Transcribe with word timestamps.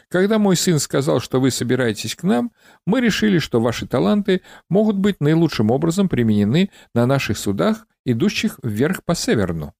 Когда 0.09 0.39
мой 0.39 0.57
сын 0.57 0.79
сказал, 0.79 1.21
что 1.21 1.41
вы 1.41 1.51
собираетесь 1.51 2.15
к 2.15 2.23
нам, 2.23 2.53
мы 2.87 3.01
решили, 3.01 3.39
что 3.39 3.61
ваши 3.61 3.87
таланты 3.87 4.43
могут 4.69 4.97
быть 4.97 5.20
наилучшим 5.20 5.70
образом 5.70 6.09
применены 6.09 6.70
на 6.95 7.07
наших 7.07 7.39
судах, 7.39 7.87
идущих 8.05 8.59
вверх 8.62 9.05
по 9.05 9.15
Северну. 9.15 9.75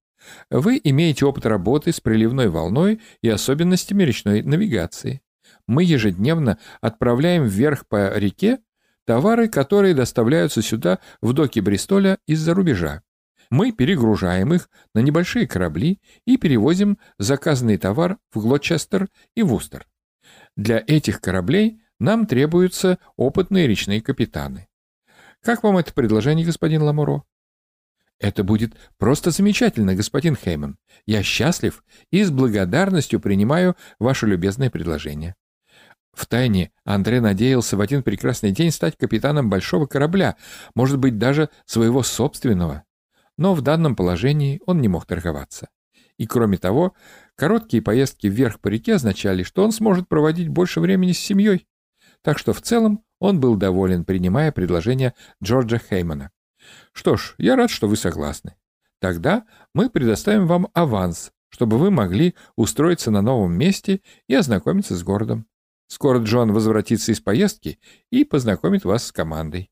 Вы 0.51 0.81
имеете 0.83 1.25
опыт 1.27 1.47
работы 1.47 1.93
с 1.93 2.01
приливной 2.01 2.49
волной 2.49 3.01
и 3.23 3.29
особенностями 3.29 4.03
речной 4.03 4.43
навигации. 4.43 5.23
Мы 5.67 5.85
ежедневно 5.85 6.59
отправляем 6.81 7.45
вверх 7.45 7.87
по 7.87 8.17
реке 8.17 8.59
товары, 9.07 9.49
которые 9.49 9.95
доставляются 9.95 10.61
сюда 10.61 10.99
в 11.23 11.33
доки 11.33 11.61
Бристоля 11.61 12.19
из-за 12.27 12.55
рубежа. 12.55 13.03
Мы 13.51 13.73
перегружаем 13.73 14.53
их 14.53 14.69
на 14.95 15.01
небольшие 15.01 15.47
корабли 15.47 16.01
и 16.27 16.37
перевозим 16.37 16.99
заказанный 17.19 17.79
товар 17.79 18.19
в 18.33 18.41
Глочестер 18.41 19.09
и 19.35 19.43
Вустер. 19.43 19.87
Для 20.57 20.83
этих 20.87 21.21
кораблей 21.21 21.81
нам 21.99 22.27
требуются 22.27 22.99
опытные 23.17 23.67
речные 23.67 24.03
капитаны. 24.03 24.69
Как 25.43 25.63
вам 25.63 25.79
это 25.79 25.93
предложение, 25.95 26.45
господин 26.45 26.83
Ламуро? 26.83 27.23
Это 28.21 28.43
будет 28.43 28.75
просто 28.99 29.31
замечательно, 29.31 29.95
господин 29.95 30.37
Хейман. 30.37 30.77
Я 31.07 31.23
счастлив 31.23 31.85
и 32.11 32.25
с 32.25 32.31
благодарностью 32.31 33.21
принимаю 33.21 33.77
ваше 33.99 34.27
любезное 34.27 34.71
предложение. 34.71 35.37
Втайне 36.13 36.73
Андре 36.85 37.21
надеялся 37.21 37.77
в 37.77 37.81
один 37.81 38.03
прекрасный 38.03 38.51
день 38.51 38.73
стать 38.73 38.97
капитаном 38.97 39.49
большого 39.49 39.87
корабля, 39.87 40.37
может 40.75 40.99
быть, 40.99 41.17
даже 41.17 41.49
своего 41.65 42.03
собственного 42.03 42.83
но 43.39 43.55
в 43.55 43.63
данном 43.63 43.97
положении 43.97 44.61
он 44.67 44.83
не 44.83 44.89
мог 44.89 45.07
торговаться. 45.07 45.71
И 46.19 46.27
кроме 46.27 46.59
того, 46.59 46.93
короткие 47.37 47.81
поездки 47.81 48.27
вверх 48.27 48.61
по 48.61 48.69
реке 48.69 48.97
означали, 48.97 49.45
что 49.45 49.65
он 49.65 49.73
сможет 49.73 50.09
проводить 50.09 50.49
больше 50.49 50.81
времени 50.81 51.13
с 51.13 51.19
семьей. 51.19 51.67
Так 52.23 52.39
что 52.39 52.53
в 52.53 52.61
целом 52.61 53.05
он 53.21 53.41
был 53.41 53.57
доволен, 53.57 54.05
принимая 54.05 54.53
предложение 54.53 55.15
Джорджа 55.43 55.79
Хеймана. 55.79 56.33
«Что 56.93 57.17
ж, 57.17 57.35
я 57.39 57.57
рад, 57.57 57.71
что 57.71 57.87
вы 57.89 57.97
согласны. 57.97 58.57
Тогда 59.01 59.47
мы 59.75 59.89
предоставим 59.89 60.47
вам 60.47 60.69
аванс, 60.75 61.31
чтобы 61.49 61.79
вы 61.79 61.91
могли 61.93 62.35
устроиться 62.57 63.13
на 63.13 63.23
новом 63.23 63.57
месте 63.57 64.03
и 64.27 64.35
ознакомиться 64.35 64.97
с 64.97 65.05
городом. 65.05 65.47
Скоро 65.87 66.19
Джон 66.19 66.53
возвратится 66.53 67.13
из 67.13 67.21
поездки 67.21 67.79
и 68.11 68.25
познакомит 68.25 68.85
вас 68.85 69.07
с 69.07 69.13
командой. 69.13 69.71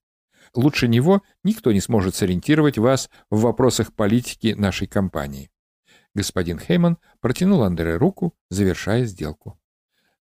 Лучше 0.54 0.88
него 0.88 1.22
никто 1.44 1.72
не 1.72 1.80
сможет 1.80 2.14
сориентировать 2.14 2.78
вас 2.78 3.10
в 3.30 3.40
вопросах 3.40 3.92
политики 3.92 4.54
нашей 4.56 4.86
компании. 4.86 5.50
Господин 6.14 6.58
Хейман 6.58 6.98
протянул 7.20 7.62
Андре 7.62 7.96
руку, 7.96 8.34
завершая 8.50 9.04
сделку. 9.04 9.58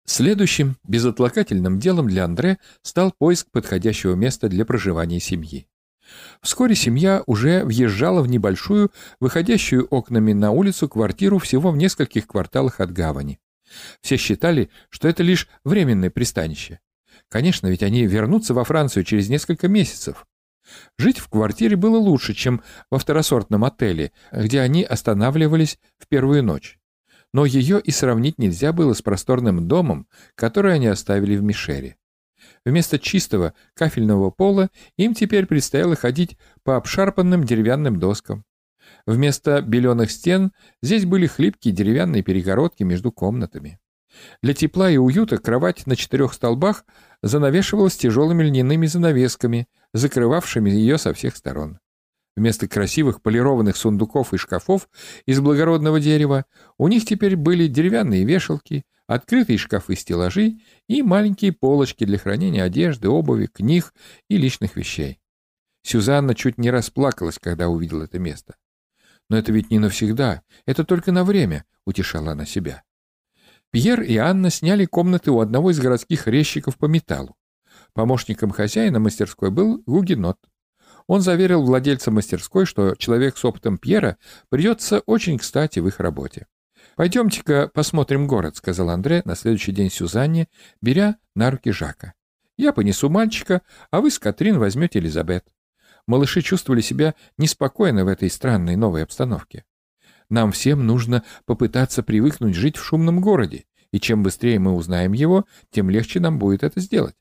Следующим 0.05 0.75
безотлагательным 0.87 1.79
делом 1.79 2.07
для 2.07 2.25
Андре 2.25 2.57
стал 2.81 3.13
поиск 3.17 3.51
подходящего 3.51 4.15
места 4.15 4.49
для 4.49 4.65
проживания 4.65 5.19
семьи. 5.19 5.67
Вскоре 6.41 6.75
семья 6.75 7.23
уже 7.27 7.63
въезжала 7.63 8.21
в 8.21 8.27
небольшую, 8.27 8.91
выходящую 9.19 9.85
окнами 9.87 10.33
на 10.33 10.51
улицу 10.51 10.89
квартиру 10.89 11.37
всего 11.37 11.71
в 11.71 11.77
нескольких 11.77 12.27
кварталах 12.27 12.79
от 12.79 12.91
гавани. 12.91 13.39
Все 14.01 14.17
считали, 14.17 14.69
что 14.89 15.07
это 15.07 15.21
лишь 15.21 15.47
временное 15.63 16.09
пристанище. 16.09 16.79
Конечно, 17.29 17.67
ведь 17.67 17.83
они 17.83 18.05
вернутся 18.05 18.53
во 18.53 18.63
Францию 18.63 19.03
через 19.03 19.29
несколько 19.29 19.67
месяцев. 19.67 20.25
Жить 20.97 21.19
в 21.19 21.29
квартире 21.29 21.75
было 21.75 21.97
лучше, 21.97 22.33
чем 22.33 22.61
во 22.91 22.99
второсортном 22.99 23.63
отеле, 23.63 24.11
где 24.31 24.61
они 24.61 24.83
останавливались 24.83 25.79
в 25.97 26.07
первую 26.07 26.43
ночь. 26.43 26.79
Но 27.33 27.45
ее 27.45 27.79
и 27.79 27.91
сравнить 27.91 28.39
нельзя 28.39 28.73
было 28.73 28.93
с 28.93 29.01
просторным 29.01 29.67
домом, 29.67 30.07
который 30.35 30.73
они 30.73 30.87
оставили 30.87 31.35
в 31.37 31.43
Мишере. 31.43 31.97
Вместо 32.65 32.97
чистого 32.97 33.53
кафельного 33.75 34.31
пола 34.31 34.69
им 34.97 35.13
теперь 35.13 35.45
предстояло 35.45 35.95
ходить 35.95 36.37
по 36.63 36.75
обшарпанным 36.77 37.43
деревянным 37.43 37.99
доскам. 37.99 38.45
Вместо 39.05 39.61
беленых 39.61 40.11
стен 40.11 40.51
здесь 40.81 41.05
были 41.05 41.27
хлипкие 41.27 41.73
деревянные 41.73 42.23
перегородки 42.23 42.83
между 42.83 43.11
комнатами. 43.11 43.79
Для 44.41 44.53
тепла 44.53 44.89
и 44.89 44.97
уюта 44.97 45.37
кровать 45.37 45.85
на 45.85 45.95
четырех 45.95 46.33
столбах 46.33 46.85
занавешивалась 47.21 47.97
тяжелыми 47.97 48.43
льняными 48.43 48.85
занавесками, 48.85 49.67
закрывавшими 49.93 50.69
ее 50.69 50.97
со 50.97 51.13
всех 51.13 51.35
сторон. 51.35 51.79
Вместо 52.35 52.67
красивых 52.67 53.21
полированных 53.21 53.75
сундуков 53.75 54.33
и 54.33 54.37
шкафов 54.37 54.89
из 55.25 55.39
благородного 55.41 55.99
дерева 55.99 56.45
у 56.77 56.87
них 56.87 57.05
теперь 57.05 57.35
были 57.35 57.67
деревянные 57.67 58.23
вешалки, 58.23 58.83
открытые 59.07 59.57
шкафы-стеллажи 59.57 60.59
и 60.87 61.01
маленькие 61.01 61.51
полочки 61.51 62.05
для 62.05 62.17
хранения 62.17 62.63
одежды, 62.63 63.09
обуви, 63.09 63.47
книг 63.47 63.93
и 64.29 64.37
личных 64.37 64.75
вещей. 64.75 65.19
Сюзанна 65.81 66.35
чуть 66.35 66.57
не 66.57 66.71
расплакалась, 66.71 67.39
когда 67.39 67.67
увидела 67.67 68.03
это 68.03 68.19
место. 68.19 68.55
«Но 69.29 69.37
это 69.37 69.51
ведь 69.51 69.69
не 69.69 69.79
навсегда, 69.79 70.41
это 70.65 70.83
только 70.83 71.11
на 71.11 71.23
время»,— 71.23 71.65
утешала 71.85 72.31
она 72.31 72.45
себя. 72.45 72.83
Пьер 73.71 74.01
и 74.01 74.17
Анна 74.17 74.49
сняли 74.49 74.85
комнаты 74.85 75.29
у 75.29 75.39
одного 75.41 75.69
из 75.69 75.79
городских 75.79 76.27
резчиков 76.27 76.77
по 76.77 76.85
металлу. 76.85 77.35
Помощником 77.93 78.49
хозяина 78.49 78.99
мастерской 78.99 79.51
был 79.51 79.83
Гугенот. 79.85 80.37
Он 81.05 81.21
заверил 81.21 81.63
владельца 81.63 82.09
мастерской, 82.09 82.65
что 82.65 82.95
человек 82.95 83.37
с 83.37 83.45
опытом 83.45 83.77
Пьера 83.77 84.17
придется 84.49 85.01
очень 85.01 85.37
кстати 85.37 85.79
в 85.79 85.87
их 85.87 85.99
работе. 85.99 86.47
«Пойдемте-ка 86.95 87.69
посмотрим 87.71 88.27
город»,— 88.27 88.55
сказал 88.57 88.89
Андре 88.89 89.21
на 89.25 89.35
следующий 89.35 89.71
день 89.71 89.91
Сюзанне, 89.91 90.47
беря 90.81 91.17
на 91.35 91.51
руки 91.51 91.71
Жака. 91.71 92.13
«Я 92.57 92.73
понесу 92.73 93.09
мальчика, 93.09 93.61
а 93.91 94.01
вы 94.01 94.09
с 94.09 94.17
Катрин 94.17 94.57
возьмете 94.57 94.99
Элизабет». 94.99 95.45
Малыши 96.07 96.41
чувствовали 96.41 96.81
себя 96.81 97.13
неспокойно 97.37 98.03
в 98.03 98.07
этой 98.07 98.31
странной 98.31 98.75
новой 98.75 99.03
обстановке. 99.03 99.65
Нам 100.29 100.51
всем 100.51 100.85
нужно 100.85 101.23
попытаться 101.45 102.03
привыкнуть 102.03 102.55
жить 102.55 102.77
в 102.77 102.83
шумном 102.83 103.19
городе, 103.19 103.65
и 103.91 103.99
чем 103.99 104.23
быстрее 104.23 104.59
мы 104.59 104.73
узнаем 104.73 105.13
его, 105.13 105.45
тем 105.71 105.89
легче 105.89 106.19
нам 106.19 106.39
будет 106.39 106.63
это 106.63 106.79
сделать. 106.79 107.15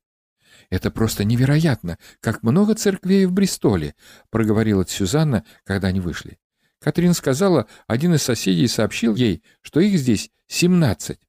«Это 0.71 0.91
просто 0.91 1.25
невероятно, 1.25 1.99
как 2.21 2.43
много 2.43 2.75
церквей 2.75 3.27
в 3.27 3.33
Бристоле»,— 3.33 3.95
проговорила 4.31 4.87
Сюзанна, 4.87 5.45
когда 5.65 5.89
они 5.89 6.01
вышли. 6.01 6.39
Катрин 6.81 7.15
сказала, 7.15 7.67
один 7.87 8.15
из 8.15 8.23
соседей 8.23 8.69
сообщил 8.69 9.15
ей, 9.15 9.43
что 9.63 9.81
их 9.81 9.99
здесь 9.99 10.31
семнадцать. 10.47 11.21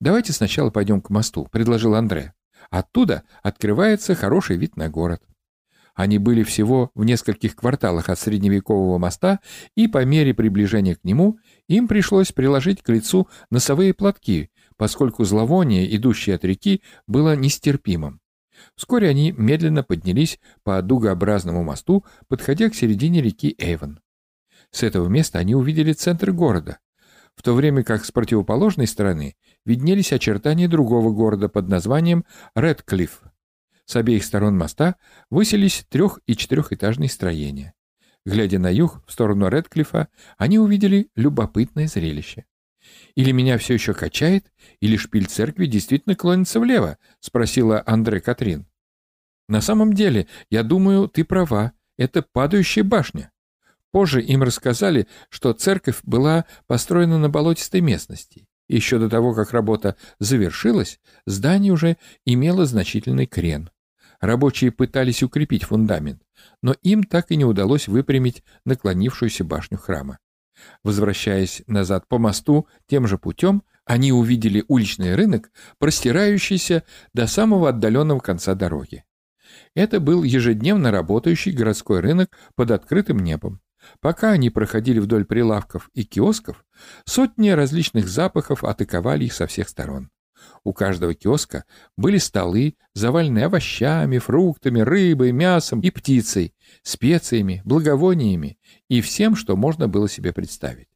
«Давайте 0.00 0.32
сначала 0.32 0.70
пойдем 0.70 1.00
к 1.00 1.10
мосту»,— 1.10 1.48
предложил 1.52 1.94
Андре. 1.94 2.34
«Оттуда 2.70 3.22
открывается 3.42 4.14
хороший 4.14 4.56
вид 4.56 4.76
на 4.76 4.88
город». 4.88 5.22
Они 5.94 6.18
были 6.18 6.42
всего 6.42 6.90
в 6.94 7.04
нескольких 7.04 7.54
кварталах 7.54 8.08
от 8.08 8.18
средневекового 8.18 8.98
моста, 8.98 9.38
и 9.76 9.86
по 9.86 10.04
мере 10.04 10.34
приближения 10.34 10.96
к 10.96 11.04
нему 11.04 11.38
им 11.68 11.86
пришлось 11.86 12.32
приложить 12.32 12.82
к 12.82 12.88
лицу 12.88 13.28
носовые 13.50 13.94
платки, 13.94 14.50
поскольку 14.76 15.24
зловоние, 15.24 15.94
идущее 15.96 16.36
от 16.36 16.44
реки, 16.44 16.82
было 17.06 17.36
нестерпимым. 17.36 18.20
Вскоре 18.76 19.08
они 19.08 19.32
медленно 19.32 19.82
поднялись 19.82 20.38
по 20.62 20.80
дугообразному 20.80 21.62
мосту, 21.62 22.04
подходя 22.28 22.70
к 22.70 22.74
середине 22.74 23.20
реки 23.20 23.54
Эйвен. 23.58 24.00
С 24.70 24.82
этого 24.82 25.08
места 25.08 25.38
они 25.38 25.54
увидели 25.54 25.92
центр 25.92 26.32
города, 26.32 26.78
в 27.36 27.42
то 27.42 27.54
время 27.54 27.82
как 27.82 28.04
с 28.04 28.12
противоположной 28.12 28.86
стороны 28.86 29.36
виднелись 29.64 30.12
очертания 30.12 30.68
другого 30.68 31.12
города 31.12 31.48
под 31.48 31.68
названием 31.68 32.24
Редклифф. 32.54 33.22
С 33.86 33.96
обеих 33.96 34.24
сторон 34.24 34.56
моста 34.56 34.96
высились 35.30 35.84
трех- 35.88 36.20
и 36.26 36.36
четырехэтажные 36.36 37.08
строения. 37.08 37.74
Глядя 38.24 38.58
на 38.58 38.70
юг, 38.70 39.02
в 39.06 39.12
сторону 39.12 39.48
Редклифа, 39.48 40.08
они 40.38 40.58
увидели 40.58 41.08
любопытное 41.14 41.88
зрелище. 41.88 42.46
«Или 43.14 43.32
меня 43.32 43.58
все 43.58 43.74
еще 43.74 43.94
качает, 43.94 44.52
или 44.80 44.96
шпиль 44.96 45.26
церкви 45.26 45.66
действительно 45.66 46.14
клонится 46.16 46.60
влево?»— 46.60 46.98
спросила 47.20 47.82
Андре 47.86 48.20
Катрин. 48.20 48.66
«На 49.48 49.60
самом 49.60 49.92
деле, 49.92 50.26
я 50.50 50.62
думаю, 50.62 51.08
ты 51.08 51.24
права. 51.24 51.72
Это 51.96 52.22
падающая 52.22 52.82
башня. 52.82 53.30
Позже 53.92 54.20
им 54.20 54.42
рассказали, 54.42 55.06
что 55.28 55.52
церковь 55.52 56.00
была 56.02 56.46
построена 56.66 57.18
на 57.18 57.28
болотистой 57.28 57.80
местности. 57.80 58.48
Еще 58.68 58.98
до 58.98 59.08
того, 59.08 59.34
как 59.34 59.52
работа 59.52 59.96
завершилась, 60.18 60.98
здание 61.26 61.72
уже 61.72 61.96
имело 62.24 62.66
значительный 62.66 63.26
крен. 63.26 63.70
Рабочие 64.20 64.72
пытались 64.72 65.22
укрепить 65.22 65.64
фундамент, 65.64 66.22
но 66.62 66.74
им 66.82 67.04
так 67.04 67.30
и 67.30 67.36
не 67.36 67.44
удалось 67.44 67.88
выпрямить 67.88 68.42
наклонившуюся 68.64 69.44
башню 69.44 69.78
храма. 69.78 70.18
Возвращаясь 70.82 71.62
назад 71.66 72.08
по 72.08 72.18
мосту 72.18 72.68
тем 72.86 73.06
же 73.06 73.18
путем, 73.18 73.62
они 73.84 74.12
увидели 74.12 74.64
уличный 74.68 75.14
рынок, 75.14 75.50
простирающийся 75.78 76.84
до 77.12 77.26
самого 77.26 77.68
отдаленного 77.68 78.20
конца 78.20 78.54
дороги. 78.54 79.04
Это 79.74 80.00
был 80.00 80.22
ежедневно 80.22 80.90
работающий 80.90 81.52
городской 81.52 82.00
рынок 82.00 82.30
под 82.54 82.70
открытым 82.70 83.18
небом. 83.18 83.60
Пока 84.00 84.30
они 84.30 84.48
проходили 84.48 84.98
вдоль 84.98 85.26
прилавков 85.26 85.90
и 85.92 86.04
киосков, 86.04 86.64
сотни 87.04 87.50
различных 87.50 88.08
запахов 88.08 88.64
атаковали 88.64 89.24
их 89.24 89.34
со 89.34 89.46
всех 89.46 89.68
сторон. 89.68 90.10
У 90.64 90.72
каждого 90.72 91.14
киоска 91.14 91.64
были 91.96 92.18
столы, 92.18 92.76
заваленные 92.94 93.46
овощами, 93.46 94.18
фруктами, 94.18 94.80
рыбой, 94.80 95.32
мясом 95.32 95.80
и 95.80 95.90
птицей, 95.90 96.54
специями, 96.82 97.62
благовониями 97.64 98.58
и 98.88 99.00
всем, 99.00 99.36
что 99.36 99.56
можно 99.56 99.88
было 99.88 100.08
себе 100.08 100.32
представить. 100.32 100.88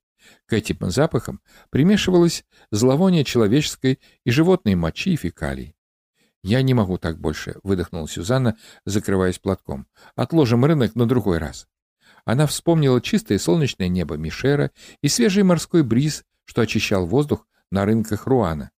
К 0.46 0.54
этим 0.54 0.90
запахам 0.90 1.40
примешивалось 1.70 2.44
зловоние 2.70 3.24
человеческой 3.24 4.00
и 4.24 4.30
животной 4.30 4.74
мочи 4.74 5.12
и 5.12 5.16
фекалий. 5.16 5.74
«Я 6.42 6.62
не 6.62 6.72
могу 6.72 6.98
так 6.98 7.18
больше»,— 7.18 7.56
выдохнула 7.62 8.08
Сюзанна, 8.08 8.56
закрываясь 8.84 9.38
платком. 9.38 9.86
«Отложим 10.14 10.64
рынок 10.64 10.94
на 10.94 11.06
другой 11.06 11.38
раз». 11.38 11.68
Она 12.24 12.46
вспомнила 12.46 13.00
чистое 13.00 13.38
солнечное 13.38 13.88
небо 13.88 14.16
Мишера 14.16 14.70
и 15.02 15.08
свежий 15.08 15.42
морской 15.42 15.82
бриз, 15.82 16.24
что 16.44 16.62
очищал 16.62 17.06
воздух 17.06 17.46
на 17.70 17.84
рынках 17.84 18.26
Руана. 18.26 18.70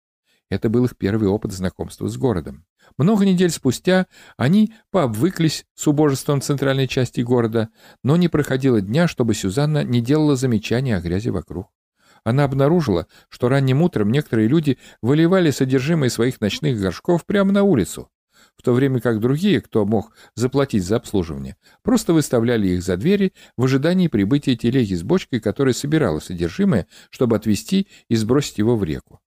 Это 0.50 0.70
был 0.70 0.86
их 0.86 0.98
первый 0.98 1.30
опыт 1.30 1.52
знакомства 1.52 2.08
с 2.08 2.18
городом. 2.18 2.66
Много 2.98 3.26
недель 3.26 3.52
спустя 3.52 4.08
они 4.36 4.74
пообвыклись 4.92 5.66
с 5.76 5.88
убожеством 5.88 6.42
центральной 6.42 6.88
части 6.88 7.22
города, 7.22 7.70
но 8.04 8.18
не 8.18 8.28
проходило 8.30 8.82
дня, 8.82 9.08
чтобы 9.08 9.36
Сюзанна 9.36 9.84
не 9.84 10.02
делала 10.02 10.36
замечаний 10.36 10.94
о 10.94 11.02
грязи 11.02 11.30
вокруг. 11.30 11.70
Она 12.24 12.44
обнаружила, 12.44 13.08
что 13.30 13.48
ранним 13.48 13.82
утром 13.82 14.12
некоторые 14.12 14.48
люди 14.48 14.78
выливали 15.02 15.52
содержимое 15.52 16.10
своих 16.10 16.42
ночных 16.42 16.80
горшков 16.80 17.26
прямо 17.26 17.52
на 17.52 17.64
улицу, 17.64 18.10
в 18.58 18.64
то 18.64 18.74
время 18.74 19.00
как 19.00 19.20
другие, 19.20 19.62
кто 19.62 19.86
мог 19.86 20.12
заплатить 20.36 20.84
за 20.84 20.98
обслуживание, 20.98 21.56
просто 21.82 22.12
выставляли 22.14 22.70
их 22.70 22.84
за 22.84 22.98
двери 22.98 23.34
в 23.56 23.64
ожидании 23.64 24.08
прибытия 24.08 24.56
телеги 24.56 24.96
с 24.96 25.04
бочкой, 25.04 25.40
которая 25.40 25.74
собирала 25.74 26.20
содержимое, 26.20 26.88
чтобы 27.10 27.36
отвезти 27.36 27.88
и 28.10 28.16
сбросить 28.16 28.58
его 28.58 28.76
в 28.76 28.84
реку. 28.84 29.22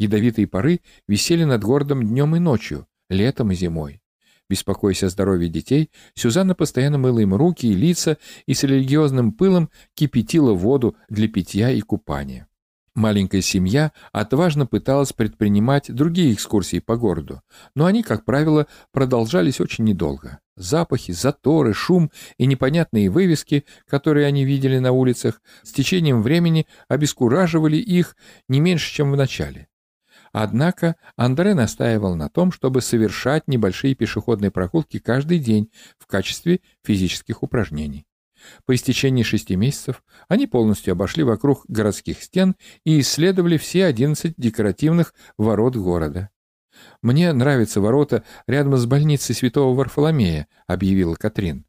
Ядовитые 0.00 0.46
пары 0.46 0.80
висели 1.06 1.44
над 1.44 1.62
городом 1.62 2.02
днем 2.02 2.34
и 2.34 2.38
ночью, 2.38 2.86
летом 3.10 3.52
и 3.52 3.54
зимой. 3.54 4.00
Беспокоясь 4.48 5.02
о 5.02 5.10
здоровье 5.10 5.50
детей, 5.50 5.90
Сюзанна 6.14 6.54
постоянно 6.54 6.96
мыла 6.96 7.18
им 7.18 7.34
руки 7.34 7.66
и 7.66 7.74
лица 7.74 8.16
и 8.46 8.54
с 8.54 8.62
религиозным 8.62 9.32
пылом 9.32 9.68
кипятила 9.94 10.54
воду 10.54 10.96
для 11.10 11.28
питья 11.28 11.70
и 11.70 11.82
купания. 11.82 12.48
Маленькая 12.94 13.42
семья 13.42 13.92
отважно 14.10 14.64
пыталась 14.64 15.12
предпринимать 15.12 15.92
другие 15.94 16.32
экскурсии 16.32 16.78
по 16.78 16.96
городу, 16.96 17.42
но 17.74 17.84
они, 17.84 18.02
как 18.02 18.24
правило, 18.24 18.68
продолжались 18.92 19.60
очень 19.60 19.84
недолго. 19.84 20.38
Запахи, 20.56 21.12
заторы, 21.12 21.74
шум 21.74 22.10
и 22.38 22.46
непонятные 22.46 23.10
вывески, 23.10 23.66
которые 23.86 24.26
они 24.26 24.46
видели 24.46 24.78
на 24.78 24.92
улицах, 24.92 25.42
с 25.62 25.72
течением 25.72 26.22
времени 26.22 26.66
обескураживали 26.88 27.76
их 27.76 28.16
не 28.48 28.60
меньше, 28.60 28.94
чем 28.94 29.12
в 29.12 29.16
начале. 29.16 29.68
Однако 30.32 30.96
Андре 31.16 31.54
настаивал 31.54 32.14
на 32.14 32.28
том, 32.28 32.52
чтобы 32.52 32.80
совершать 32.82 33.48
небольшие 33.48 33.94
пешеходные 33.94 34.50
прогулки 34.50 34.98
каждый 34.98 35.38
день 35.38 35.70
в 35.98 36.06
качестве 36.06 36.60
физических 36.84 37.42
упражнений. 37.42 38.06
По 38.64 38.74
истечении 38.74 39.22
шести 39.22 39.56
месяцев 39.56 40.02
они 40.28 40.46
полностью 40.46 40.92
обошли 40.92 41.24
вокруг 41.24 41.64
городских 41.68 42.22
стен 42.22 42.56
и 42.84 43.00
исследовали 43.00 43.58
все 43.58 43.84
11 43.84 44.34
декоративных 44.36 45.14
ворот 45.36 45.76
города. 45.76 46.30
«Мне 47.02 47.32
нравятся 47.32 47.80
ворота 47.80 48.24
рядом 48.46 48.76
с 48.76 48.86
больницей 48.86 49.34
святого 49.34 49.74
Варфоломея»,— 49.74 50.46
объявила 50.66 51.14
Катрин. 51.16 51.66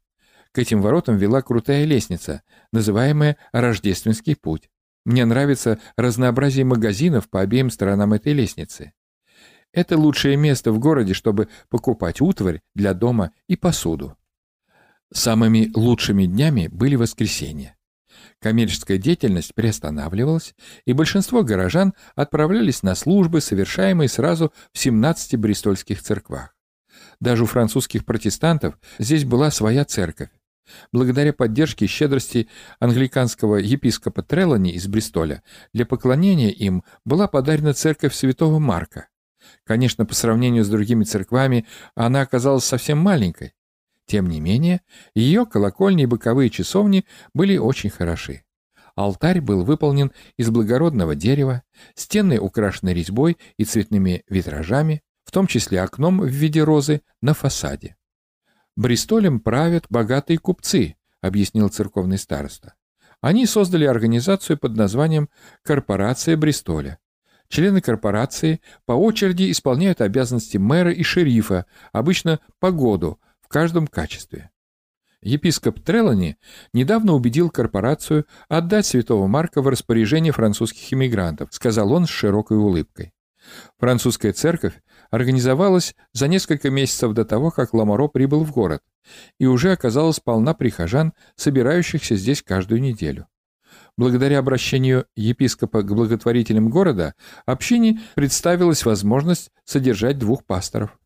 К 0.52 0.58
этим 0.58 0.80
воротам 0.80 1.16
вела 1.16 1.42
крутая 1.42 1.84
лестница, 1.84 2.42
называемая 2.72 3.36
«Рождественский 3.52 4.36
путь». 4.36 4.70
Мне 5.04 5.24
нравится 5.24 5.78
разнообразие 5.96 6.64
магазинов 6.64 7.28
по 7.28 7.40
обеим 7.40 7.70
сторонам 7.70 8.12
этой 8.12 8.32
лестницы. 8.32 8.92
Это 9.72 9.96
лучшее 9.96 10.36
место 10.36 10.70
в 10.70 10.78
городе, 10.78 11.14
чтобы 11.14 11.48
покупать 11.68 12.20
утварь 12.20 12.60
для 12.74 12.94
дома 12.94 13.32
и 13.48 13.56
посуду. 13.56 14.16
Самыми 15.12 15.70
лучшими 15.74 16.26
днями 16.26 16.68
были 16.68 16.94
воскресенья. 16.94 17.76
Коммерческая 18.38 18.98
деятельность 18.98 19.54
приостанавливалась, 19.54 20.54
и 20.84 20.92
большинство 20.92 21.42
горожан 21.42 21.94
отправлялись 22.14 22.82
на 22.82 22.94
службы, 22.94 23.40
совершаемые 23.40 24.08
сразу 24.08 24.52
в 24.72 24.78
17 24.78 25.36
бристольских 25.36 26.02
церквах. 26.02 26.54
Даже 27.20 27.44
у 27.44 27.46
французских 27.46 28.04
протестантов 28.04 28.78
здесь 28.98 29.24
была 29.24 29.50
своя 29.50 29.84
церковь. 29.84 30.30
Благодаря 30.92 31.32
поддержке 31.32 31.86
и 31.86 31.88
щедрости 31.88 32.48
англиканского 32.78 33.56
епископа 33.56 34.22
Трелани 34.22 34.72
из 34.72 34.86
Бристоля 34.86 35.42
для 35.72 35.86
поклонения 35.86 36.50
им 36.50 36.84
была 37.04 37.28
подарена 37.28 37.74
церковь 37.74 38.14
святого 38.14 38.58
Марка. 38.58 39.08
Конечно, 39.64 40.06
по 40.06 40.14
сравнению 40.14 40.64
с 40.64 40.68
другими 40.68 41.04
церквами 41.04 41.66
она 41.94 42.20
оказалась 42.20 42.64
совсем 42.64 42.98
маленькой. 42.98 43.54
Тем 44.06 44.28
не 44.28 44.40
менее, 44.40 44.82
ее 45.14 45.46
колокольни 45.46 46.04
и 46.04 46.06
боковые 46.06 46.50
часовни 46.50 47.06
были 47.34 47.56
очень 47.56 47.90
хороши. 47.90 48.44
Алтарь 48.94 49.40
был 49.40 49.64
выполнен 49.64 50.12
из 50.36 50.50
благородного 50.50 51.14
дерева, 51.14 51.62
стены 51.94 52.38
украшены 52.38 52.90
резьбой 52.90 53.38
и 53.56 53.64
цветными 53.64 54.22
витражами, 54.28 55.02
в 55.24 55.30
том 55.30 55.46
числе 55.46 55.80
окном 55.80 56.20
в 56.20 56.26
виде 56.26 56.62
розы 56.62 57.00
на 57.22 57.32
фасаде. 57.32 57.96
«Бристолем 58.76 59.40
правят 59.40 59.84
богатые 59.90 60.38
купцы»,— 60.38 60.96
объяснил 61.20 61.68
церковный 61.68 62.18
староста. 62.18 62.74
Они 63.20 63.46
создали 63.46 63.84
организацию 63.84 64.58
под 64.58 64.76
названием 64.76 65.28
«Корпорация 65.62 66.36
Бристоля». 66.36 66.98
Члены 67.48 67.82
корпорации 67.82 68.62
по 68.86 68.92
очереди 68.92 69.50
исполняют 69.50 70.00
обязанности 70.00 70.56
мэра 70.56 70.90
и 70.90 71.02
шерифа, 71.02 71.66
обычно 71.92 72.40
по 72.58 72.70
году, 72.70 73.20
в 73.42 73.48
каждом 73.48 73.86
качестве. 73.86 74.50
Епископ 75.20 75.80
Трелани 75.80 76.38
недавно 76.72 77.12
убедил 77.12 77.50
корпорацию 77.50 78.26
отдать 78.48 78.86
святого 78.86 79.26
Марка 79.26 79.60
в 79.60 79.68
распоряжение 79.68 80.32
французских 80.32 80.92
иммигрантов, 80.92 81.50
сказал 81.52 81.92
он 81.92 82.06
с 82.06 82.10
широкой 82.10 82.56
улыбкой. 82.56 83.12
Французская 83.78 84.32
церковь 84.32 84.81
организовалась 85.12 85.94
за 86.12 86.26
несколько 86.26 86.70
месяцев 86.70 87.12
до 87.12 87.24
того, 87.24 87.52
как 87.52 87.74
Ламоро 87.74 88.08
прибыл 88.08 88.42
в 88.42 88.50
город, 88.50 88.82
и 89.38 89.46
уже 89.46 89.70
оказалась 89.70 90.18
полна 90.18 90.54
прихожан, 90.54 91.12
собирающихся 91.36 92.16
здесь 92.16 92.42
каждую 92.42 92.80
неделю. 92.80 93.28
Благодаря 93.96 94.38
обращению 94.38 95.06
епископа 95.14 95.82
к 95.82 95.94
благотворителям 95.94 96.70
города, 96.70 97.14
общине 97.44 98.00
представилась 98.14 98.86
возможность 98.86 99.50
содержать 99.64 100.18
двух 100.18 100.44
пасторов. 100.46 100.98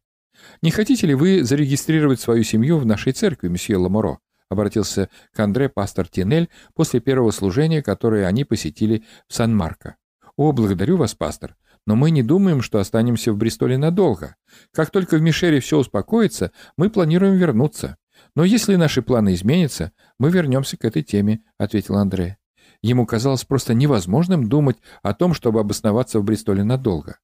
«Не 0.63 0.71
хотите 0.71 1.09
ли 1.09 1.15
вы 1.15 1.43
зарегистрировать 1.43 2.21
свою 2.21 2.45
семью 2.45 2.79
в 2.79 2.87
нашей 2.87 3.13
церкви, 3.13 3.49
месье 3.49 3.77
Ламоро?»— 3.77 4.21
обратился 4.49 5.09
к 5.35 5.41
Андре 5.41 5.69
пастор 5.69 6.07
Тинель 6.07 6.49
после 6.75 7.01
первого 7.01 7.33
служения, 7.33 7.83
которое 7.83 8.27
они 8.27 8.45
посетили 8.45 9.05
в 9.27 9.35
Сан-Марко. 9.35 9.97
«О, 10.37 10.53
благодарю 10.53 10.97
вас, 10.97 11.15
пастор, 11.15 11.57
но 11.87 11.95
мы 11.95 12.11
не 12.11 12.23
думаем, 12.23 12.61
что 12.61 12.81
останемся 12.81 13.33
в 13.33 13.37
Бристоле 13.37 13.79
надолго. 13.79 14.37
Как 14.73 14.91
только 14.91 15.17
в 15.17 15.23
Мишере 15.23 15.61
все 15.61 15.79
успокоится, 15.79 16.51
мы 16.77 16.91
планируем 16.91 17.37
вернуться. 17.37 17.97
Но 18.35 18.45
если 18.45 18.77
наши 18.77 19.03
планы 19.03 19.35
изменятся, 19.35 19.93
мы 20.19 20.31
вернемся 20.31 20.77
к 20.77 20.85
этой 20.85 21.03
теме»,— 21.03 21.41
ответил 21.59 21.97
Андре. 21.97 22.39
Ему 22.83 23.07
казалось 23.07 23.45
просто 23.45 23.73
невозможным 23.73 24.49
думать 24.49 24.77
о 25.03 25.15
том, 25.15 25.33
чтобы 25.33 25.61
обосноваться 25.61 26.19
в 26.19 26.25
Бристоле 26.25 26.65
надолго. 26.65 27.19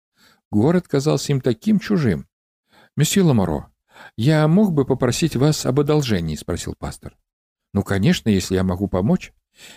Город 0.50 0.86
казался 0.86 1.32
им 1.32 1.40
таким 1.40 1.78
чужим. 1.78 2.28
«Месье 2.96 3.22
Ламоро, 3.22 3.70
я 4.16 4.46
мог 4.48 4.72
бы 4.72 4.84
попросить 4.84 5.34
вас 5.34 5.66
об 5.66 5.80
одолжении?»— 5.80 6.36
спросил 6.36 6.74
пастор. 6.78 7.16
«Ну, 7.74 7.82
конечно, 7.82 8.28
если 8.28 8.54
я 8.54 8.64
могу 8.64 8.86
помочь. 8.86 9.32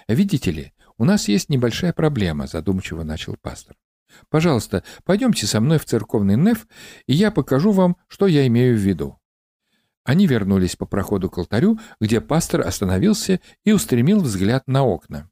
Видите 0.08 0.52
ли, 0.52 0.74
у 0.98 1.06
нас 1.06 1.28
есть 1.28 1.50
небольшая 1.50 1.94
проблема»,— 1.94 2.48
задумчиво 2.48 3.04
начал 3.04 3.36
пастор. 3.42 3.76
«Пожалуйста, 4.30 4.84
пойдемте 5.04 5.48
со 5.48 5.60
мной 5.62 5.80
в 5.80 5.86
церковный 5.86 6.36
неф, 6.36 6.68
и 7.08 7.14
я 7.14 7.32
покажу 7.32 7.72
вам, 7.72 7.98
что 8.08 8.28
я 8.28 8.46
имею 8.48 8.76
в 8.76 8.80
виду». 8.80 9.20
Они 10.04 10.28
вернулись 10.28 10.76
по 10.76 10.86
проходу 10.86 11.30
к 11.30 11.38
алтарю, 11.38 11.80
где 12.00 12.22
пастор 12.22 12.62
остановился 12.62 13.40
и 13.64 13.72
устремил 13.72 14.22
взгляд 14.22 14.68
на 14.68 14.84
окна. 14.84 15.30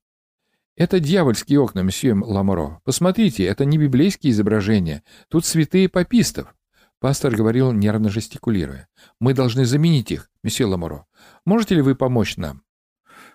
«Это 0.75 0.99
дьявольские 0.99 1.59
окна, 1.59 1.81
месье 1.81 2.15
Ламоро. 2.15 2.81
Посмотрите, 2.83 3.43
это 3.45 3.65
не 3.65 3.77
библейские 3.77 4.31
изображения. 4.31 5.03
Тут 5.29 5.45
святые 5.45 5.89
папистов». 5.89 6.55
Пастор 6.99 7.35
говорил, 7.35 7.71
нервно 7.71 8.09
жестикулируя. 8.09 8.87
«Мы 9.19 9.35
должны 9.35 9.65
заменить 9.65 10.11
их, 10.11 10.31
месье 10.41 10.65
Ламоро. 10.65 11.05
Можете 11.45 11.75
ли 11.75 11.81
вы 11.81 11.95
помочь 11.95 12.37
нам?» 12.37 12.63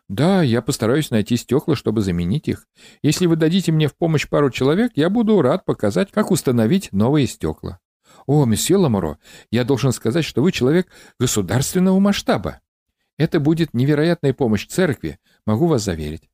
«Да, 0.08 0.42
я 0.42 0.62
постараюсь 0.62 1.10
найти 1.10 1.36
стекла, 1.36 1.76
чтобы 1.76 2.00
заменить 2.00 2.48
их. 2.48 2.66
Если 3.02 3.26
вы 3.26 3.36
дадите 3.36 3.72
мне 3.72 3.88
в 3.88 3.96
помощь 3.96 4.26
пару 4.28 4.50
человек, 4.50 4.92
я 4.94 5.10
буду 5.10 5.40
рад 5.42 5.64
показать, 5.64 6.10
как 6.10 6.30
установить 6.30 6.92
новые 6.92 7.26
стекла». 7.26 7.78
«О, 8.26 8.44
месье 8.46 8.76
Ламоро, 8.76 9.18
я 9.50 9.64
должен 9.64 9.92
сказать, 9.92 10.24
что 10.24 10.42
вы 10.42 10.52
человек 10.52 10.88
государственного 11.18 11.98
масштаба. 11.98 12.60
Это 13.18 13.40
будет 13.40 13.74
невероятная 13.74 14.32
помощь 14.32 14.66
церкви, 14.66 15.18
могу 15.44 15.66
вас 15.66 15.82
заверить. 15.82 16.30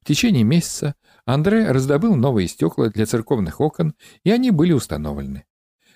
В 0.00 0.06
течение 0.06 0.42
месяца 0.42 0.94
Андре 1.24 1.70
раздобыл 1.70 2.16
новые 2.16 2.48
стекла 2.48 2.88
для 2.88 3.06
церковных 3.06 3.60
окон, 3.60 3.94
и 4.24 4.30
они 4.30 4.50
были 4.50 4.72
установлены. 4.72 5.44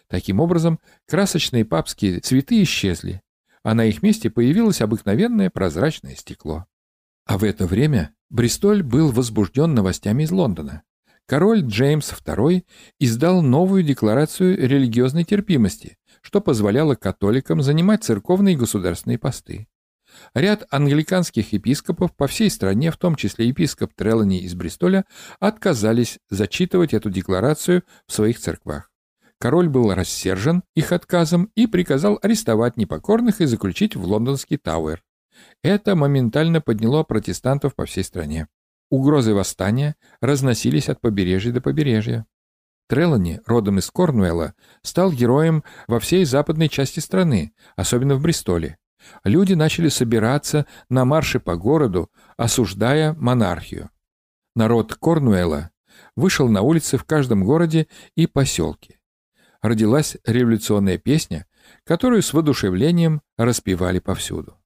Таким 0.07 0.41
образом, 0.41 0.79
красочные 1.07 1.65
папские 1.65 2.21
цветы 2.21 2.63
исчезли, 2.63 3.23
а 3.63 3.75
на 3.75 3.85
их 3.87 4.03
месте 4.03 4.31
появилось 4.31 4.81
обыкновенное 4.81 5.51
прозрачное 5.51 6.15
стекло. 6.15 6.67
А 7.29 7.37
в 7.37 7.45
это 7.45 7.67
время 7.67 8.15
Бристоль 8.31 8.83
был 8.83 9.13
возбужден 9.13 9.75
новостями 9.75 10.23
из 10.23 10.31
Лондона. 10.31 10.83
Король 11.27 11.61
Джеймс 11.61 12.11
II 12.11 12.65
издал 12.99 13.43
новую 13.43 13.83
декларацию 13.83 14.57
религиозной 14.57 15.25
терпимости, 15.25 15.99
что 16.23 16.41
позволяло 16.41 16.95
католикам 16.95 17.61
занимать 17.61 18.03
церковные 18.03 18.55
и 18.55 18.57
государственные 18.57 19.19
посты. 19.19 19.69
Ряд 20.33 20.67
англиканских 20.71 21.53
епископов 21.53 22.17
по 22.17 22.29
всей 22.29 22.49
стране, 22.49 22.91
в 22.91 22.97
том 22.97 23.15
числе 23.15 23.49
епископ 23.49 23.93
Трелани 23.95 24.41
из 24.41 24.55
Бристоля, 24.55 25.05
отказались 25.39 26.19
зачитывать 26.31 26.95
эту 26.95 27.11
декларацию 27.11 27.83
в 28.07 28.13
своих 28.15 28.39
церквах. 28.39 28.91
Король 29.39 29.69
был 29.69 29.93
рассержен 29.93 30.63
их 30.75 30.93
отказом 30.93 31.51
и 31.55 31.67
приказал 31.67 32.19
арестовать 32.23 32.79
непокорных 32.79 33.43
и 33.43 33.45
заключить 33.45 33.97
в 33.97 34.05
лондонский 34.07 34.57
Тауэр. 34.57 35.03
Это 35.63 35.97
моментально 35.97 36.61
подняло 36.61 37.03
протестантов 37.03 37.75
по 37.75 37.85
всей 37.85 38.05
стране. 38.05 38.49
Угрозы 38.91 39.35
восстания 39.35 39.97
разносились 40.21 40.89
от 40.89 41.01
побережья 41.01 41.53
до 41.53 41.61
побережья. 41.61 42.27
Трелани, 42.89 43.41
родом 43.45 43.79
из 43.79 43.91
Корнуэлла, 43.91 44.55
стал 44.83 45.13
героем 45.13 45.63
во 45.87 46.01
всей 46.01 46.25
западной 46.25 46.69
части 46.69 47.01
страны, 47.01 47.53
особенно 47.77 48.15
в 48.15 48.23
Бристоле. 48.23 48.79
Люди 49.25 49.53
начали 49.53 49.89
собираться 49.89 50.67
на 50.89 51.05
марше 51.05 51.39
по 51.39 51.57
городу, 51.57 52.11
осуждая 52.37 53.13
монархию. 53.13 53.91
Народ 54.55 54.95
Корнуэлла 54.95 55.71
вышел 56.17 56.49
на 56.49 56.63
улицы 56.63 56.97
в 56.97 57.05
каждом 57.05 57.45
городе 57.45 57.89
и 58.17 58.27
поселке. 58.27 58.99
Родилась 59.61 60.17
революционная 60.25 60.99
песня, 60.99 61.47
которую 61.85 62.23
с 62.23 62.33
воодушевлением 62.33 63.23
распевали 63.37 63.99
повсюду. 63.99 64.58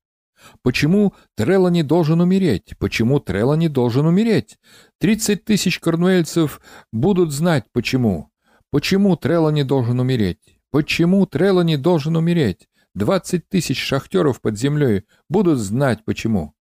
Почему 0.62 1.14
Трелани 1.36 1.82
должен 1.82 2.20
умереть? 2.20 2.74
Почему 2.78 3.20
Трелани 3.20 3.68
должен 3.68 4.06
умереть? 4.06 4.58
Тридцать 4.98 5.44
тысяч 5.44 5.78
корнуэльцев 5.78 6.60
будут 6.92 7.32
знать, 7.32 7.66
почему. 7.72 8.30
Почему 8.70 9.16
Трелани 9.16 9.62
должен 9.62 10.00
умереть? 10.00 10.58
Почему 10.70 11.26
Трелани 11.26 11.76
должен 11.76 12.16
умереть? 12.16 12.68
Двадцать 12.94 13.48
тысяч 13.48 13.78
шахтеров 13.78 14.40
под 14.40 14.58
землей 14.58 15.04
будут 15.28 15.58
знать 15.58 16.04
почему. 16.04 16.54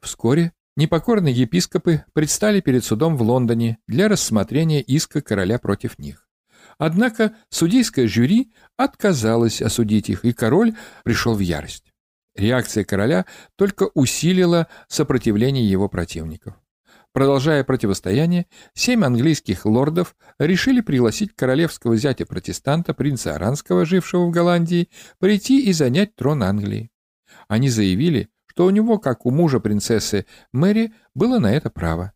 Вскоре 0.00 0.52
непокорные 0.76 1.34
епископы 1.34 2.04
предстали 2.14 2.60
перед 2.60 2.84
судом 2.84 3.16
в 3.16 3.22
Лондоне 3.22 3.78
для 3.86 4.08
рассмотрения 4.08 4.80
иска 4.80 5.20
короля 5.20 5.58
против 5.58 5.98
них. 5.98 6.26
Однако 6.78 7.34
судейское 7.50 8.06
жюри 8.06 8.52
отказалось 8.78 9.60
осудить 9.60 10.08
их, 10.08 10.24
и 10.24 10.32
король 10.32 10.74
пришел 11.04 11.34
в 11.34 11.40
ярость. 11.40 11.89
Реакция 12.40 12.84
короля 12.84 13.26
только 13.56 13.90
усилила 13.92 14.66
сопротивление 14.88 15.68
его 15.68 15.90
противников. 15.90 16.54
Продолжая 17.12 17.64
противостояние, 17.64 18.46
семь 18.72 19.04
английских 19.04 19.66
лордов 19.66 20.16
решили 20.38 20.80
пригласить 20.80 21.34
королевского 21.36 21.98
зятя-протестанта, 21.98 22.94
принца 22.94 23.34
Аранского, 23.34 23.84
жившего 23.84 24.24
в 24.24 24.30
Голландии, 24.30 24.88
прийти 25.18 25.66
и 25.66 25.74
занять 25.74 26.16
трон 26.16 26.42
Англии. 26.42 26.90
Они 27.46 27.68
заявили, 27.68 28.30
что 28.46 28.64
у 28.64 28.70
него, 28.70 28.98
как 28.98 29.26
у 29.26 29.30
мужа 29.30 29.60
принцессы 29.60 30.24
Мэри, 30.50 30.94
было 31.14 31.38
на 31.40 31.52
это 31.52 31.68
право. 31.68 32.14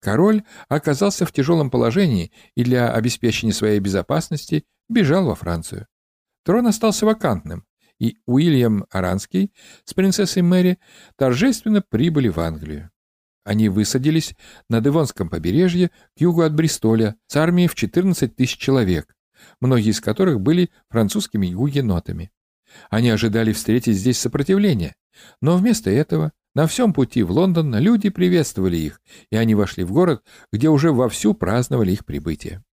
Король 0.00 0.42
оказался 0.70 1.26
в 1.26 1.32
тяжелом 1.32 1.70
положении 1.70 2.32
и 2.54 2.64
для 2.64 2.90
обеспечения 2.90 3.52
своей 3.52 3.80
безопасности 3.80 4.64
бежал 4.88 5.26
во 5.26 5.34
Францию. 5.34 5.86
Трон 6.44 6.66
остался 6.66 7.04
вакантным, 7.04 7.66
и 8.00 8.16
Уильям 8.26 8.86
Аранский 8.90 9.52
с 9.84 9.94
принцессой 9.94 10.42
Мэри 10.42 10.78
торжественно 11.16 11.82
прибыли 11.82 12.28
в 12.28 12.40
Англию. 12.40 12.90
Они 13.44 13.68
высадились 13.68 14.34
на 14.68 14.80
Девонском 14.80 15.28
побережье 15.28 15.88
к 15.88 16.20
югу 16.20 16.42
от 16.42 16.54
Бристоля 16.54 17.16
с 17.26 17.36
армией 17.36 17.68
в 17.68 17.74
14 17.74 18.34
тысяч 18.34 18.58
человек, 18.58 19.14
многие 19.60 19.90
из 19.90 20.00
которых 20.00 20.40
были 20.40 20.70
французскими 20.88 21.48
гугенотами. 21.52 22.32
Они 22.88 23.10
ожидали 23.10 23.52
встретить 23.52 23.96
здесь 23.96 24.18
сопротивление, 24.18 24.94
но 25.40 25.56
вместо 25.56 25.90
этого 25.90 26.32
на 26.54 26.66
всем 26.66 26.92
пути 26.92 27.22
в 27.22 27.30
Лондон 27.30 27.74
люди 27.76 28.08
приветствовали 28.10 28.76
их, 28.76 29.00
и 29.30 29.36
они 29.36 29.54
вошли 29.54 29.84
в 29.84 29.92
город, 29.92 30.24
где 30.52 30.68
уже 30.68 30.92
вовсю 30.92 31.34
праздновали 31.34 31.92
их 31.92 32.04
прибытие. 32.04 32.64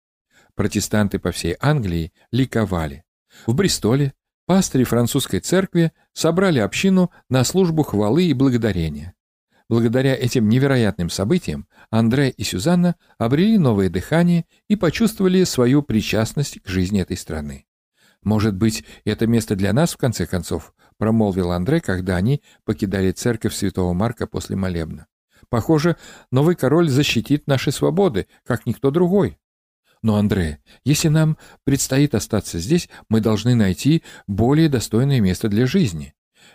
Протестанты 0.56 1.20
по 1.20 1.32
всей 1.32 1.56
Англии 1.60 2.12
ликовали. 2.32 3.04
В 3.46 3.54
Бристоле 3.54 4.14
пастыри 4.48 4.86
французской 4.86 5.42
церкви 5.42 5.92
собрали 6.14 6.58
общину 6.58 7.12
на 7.30 7.44
службу 7.44 7.84
хвалы 7.84 8.24
и 8.24 8.34
благодарения. 8.34 9.14
Благодаря 9.70 10.16
этим 10.16 10.48
невероятным 10.48 11.10
событиям 11.10 11.68
Андре 11.92 12.30
и 12.30 12.44
Сюзанна 12.44 12.96
обрели 13.18 13.58
новое 13.58 13.90
дыхание 13.90 14.46
и 14.70 14.78
почувствовали 14.78 15.44
свою 15.44 15.84
причастность 15.84 16.62
к 16.62 16.68
жизни 16.68 17.02
этой 17.02 17.18
страны. 17.18 17.66
«Может 18.24 18.56
быть, 18.56 18.86
это 19.04 19.28
место 19.28 19.56
для 19.56 19.74
нас, 19.74 19.94
в 19.94 19.98
конце 19.98 20.26
концов?»— 20.26 20.74
промолвил 20.98 21.52
Андре, 21.52 21.82
когда 21.82 22.16
они 22.16 22.42
покидали 22.64 23.12
церковь 23.12 23.54
святого 23.54 23.94
Марка 23.94 24.26
после 24.26 24.56
молебна. 24.56 25.08
«Похоже, 25.50 25.98
новый 26.32 26.56
король 26.56 26.90
защитит 26.90 27.46
наши 27.48 27.72
свободы, 27.72 28.28
как 28.46 28.66
никто 28.66 28.90
другой». 28.92 29.38
«Но, 30.08 30.16
Андре, 30.16 30.60
если 30.86 31.10
нам 31.10 31.38
предстоит 31.66 32.16
остаться 32.16 32.60
здесь, 32.60 32.88
мы 33.10 33.20
должны 33.20 33.56
найти 33.56 34.04
более 34.26 34.70
достойное 34.70 35.20
место 35.20 35.50
для 35.50 35.68
жизни. 35.68 36.14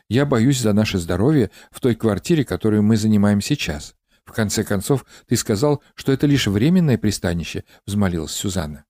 Я 0.08 0.24
боюсь 0.24 0.58
за 0.58 0.72
наше 0.72 0.96
здоровье 0.96 1.50
в 1.70 1.80
той 1.80 1.94
квартире, 1.94 2.46
которую 2.46 2.82
мы 2.82 2.96
занимаем 2.96 3.42
сейчас. 3.42 3.94
В 4.24 4.32
конце 4.32 4.64
концов, 4.64 5.04
ты 5.26 5.36
сказал, 5.36 5.82
что 5.94 6.12
это 6.12 6.26
лишь 6.26 6.46
временное 6.46 6.96
пристанище,— 6.96 7.64
взмолилась 7.86 8.32
Сюзанна. 8.32 8.86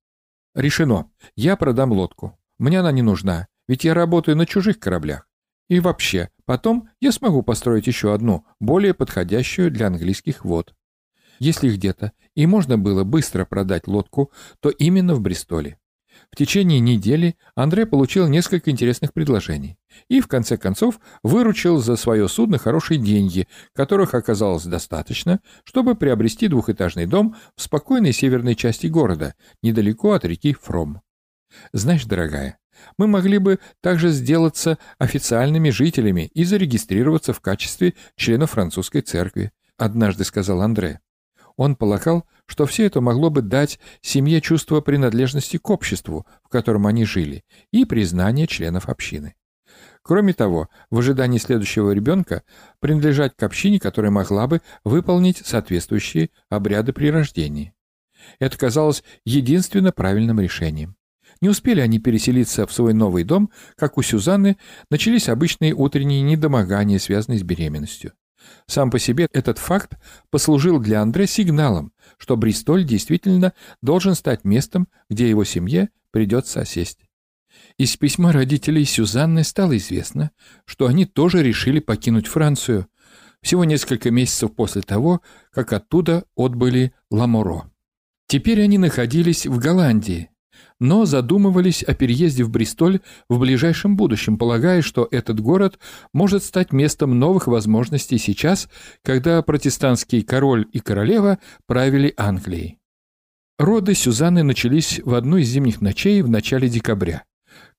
Решено. 0.54 1.11
Я 1.35 1.57
продам 1.57 1.90
лодку. 1.90 2.38
Мне 2.59 2.78
она 2.78 2.92
не 2.92 3.02
нужна, 3.02 3.49
ведь 3.66 3.83
я 3.83 3.95
работаю 3.95 4.37
на 4.37 4.47
чужих 4.47 4.78
кораблях. 4.78 5.26
И 5.69 5.81
вообще, 5.81 6.31
потом 6.45 6.88
я 7.00 7.11
смогу 7.11 7.42
построить 7.42 7.88
еще 7.88 8.14
одну, 8.14 8.47
более 8.61 8.95
подходящую 8.95 9.73
для 9.73 9.88
английских 9.88 10.45
вод. 10.45 10.73
Если 11.43 11.71
где-то 11.71 12.13
и 12.37 12.47
можно 12.47 12.79
было 12.79 13.03
быстро 13.03 13.45
продать 13.45 13.89
лодку, 13.89 14.31
то 14.61 14.69
именно 14.69 15.17
в 15.17 15.21
Бристоле. 15.21 15.77
В 16.31 16.37
течение 16.37 16.79
недели 16.79 17.35
Андрей 17.57 17.85
получил 17.85 18.29
несколько 18.29 18.71
интересных 18.71 19.13
предложений 19.13 19.77
и, 20.07 20.21
в 20.21 20.29
конце 20.29 20.57
концов, 20.57 21.01
выручил 21.25 21.79
за 21.79 21.97
свое 21.97 22.29
судно 22.29 22.59
хорошие 22.59 23.01
деньги, 23.01 23.49
которых 23.75 24.15
оказалось 24.15 24.63
достаточно, 24.63 25.41
чтобы 25.65 25.97
приобрести 25.97 26.47
двухэтажный 26.47 27.07
дом 27.07 27.35
в 27.57 27.63
спокойной 27.63 28.13
северной 28.13 28.55
части 28.55 28.87
города, 28.87 29.35
недалеко 29.65 30.13
от 30.13 30.25
реки 30.25 30.55
Фром. 30.63 31.01
«Знаешь, 31.73 32.05
дорогая, 32.05 32.59
мы 32.99 33.09
могли 33.09 33.39
бы 33.39 33.59
также 33.81 34.11
сделаться 34.11 34.79
официальными 34.99 35.71
жителями 35.71 36.31
и 36.35 36.45
зарегистрироваться 36.45 37.33
в 37.33 37.41
качестве 37.41 37.95
членов 38.15 38.53
французской 38.53 39.01
церкви», 39.01 39.51
однажды 39.77 40.23
сказал 40.23 40.63
Андре. 40.63 41.01
Он 41.56 41.76
полагал, 41.76 42.26
что 42.47 42.66
все 42.66 42.87
это 42.87 43.00
могло 43.00 43.30
бы 43.30 43.42
дать 43.42 43.78
семье 44.00 44.40
чувство 44.40 44.80
принадлежности 44.80 45.56
к 45.56 45.71
обществу, 45.71 46.26
в 46.44 46.49
котором 46.49 46.87
они 46.87 47.04
жили, 47.04 47.44
и 47.71 47.85
признание 47.85 48.47
членов 48.47 48.88
общины. 48.88 49.35
Кроме 50.02 50.32
того, 50.32 50.68
в 50.90 50.99
ожидании 50.99 51.38
следующего 51.38 51.92
ребенка 51.92 52.42
принадлежать 52.80 53.37
к 53.37 53.42
общине, 53.42 53.78
которая 53.78 54.11
могла 54.11 54.47
бы 54.49 54.61
выполнить 54.85 55.38
соответствующие 55.47 56.30
обряды 56.49 56.92
при 56.92 57.11
рождении. 57.11 57.73
Это 58.38 58.59
казалось 58.59 59.04
единственно 59.25 59.92
правильным 59.92 60.40
решением. 60.40 60.97
Не 61.40 61.49
успели 61.49 61.80
они 61.80 61.99
переселиться 61.99 62.66
в 62.66 62.73
свой 62.73 62.94
новый 62.94 63.25
дом, 63.25 63.50
как 63.76 63.99
у 63.99 64.02
Сюзанны 64.02 64.59
начались 64.90 65.28
обычные 65.28 65.75
утренние 65.75 66.23
недомогания, 66.23 66.99
связанные 66.99 67.38
с 67.38 67.42
беременностью. 67.42 68.12
Сам 68.67 68.91
по 68.91 68.99
себе 68.99 69.29
этот 69.33 69.59
факт 69.59 69.99
послужил 70.31 70.79
для 70.79 71.03
Андре 71.03 71.27
сигналом, 71.27 71.93
что 72.19 72.37
Бристоль 72.37 72.85
действительно 72.85 73.53
должен 73.81 74.15
стать 74.15 74.45
местом, 74.45 74.89
где 75.09 75.29
его 75.29 75.45
семье 75.45 75.91
придется 76.11 76.61
осесть. 76.61 77.01
Из 77.79 77.97
письма 77.97 78.33
родителей 78.33 78.85
Сюзанны 78.85 79.45
стало 79.45 79.77
известно, 79.77 80.31
что 80.65 80.87
они 80.87 81.05
тоже 81.07 81.43
решили 81.43 81.81
покинуть 81.81 82.27
Францию 82.27 82.87
всего 83.43 83.65
несколько 83.65 84.11
месяцев 84.11 84.55
после 84.55 84.83
того, 84.83 85.21
как 85.51 85.73
оттуда 85.73 86.25
отбыли 86.37 86.93
Ламоро. 87.11 87.71
Теперь 88.27 88.63
они 88.63 88.79
находились 88.79 89.47
в 89.47 89.59
Голландии, 89.59 90.31
но 90.81 91.04
задумывались 91.04 91.83
о 91.83 91.95
переезде 91.95 92.45
в 92.45 92.50
Бристоль 92.50 93.00
в 93.28 93.38
ближайшем 93.38 93.97
будущем, 93.97 94.37
полагая, 94.38 94.83
что 94.83 95.07
этот 95.11 95.40
город 95.40 95.78
может 96.12 96.42
стать 96.42 96.73
местом 96.73 97.19
новых 97.19 97.47
возможностей 97.47 98.19
сейчас, 98.19 98.69
когда 99.02 99.40
протестантский 99.42 100.23
король 100.23 100.66
и 100.73 100.81
королева 100.81 101.38
правили 101.66 102.12
Англией. 102.16 102.78
Роды 103.59 103.95
Сюзанны 103.95 104.42
начались 104.42 105.00
в 105.04 105.14
одну 105.14 105.37
из 105.37 105.49
зимних 105.49 105.81
ночей 105.81 106.23
в 106.23 106.28
начале 106.28 106.69
декабря. 106.69 107.25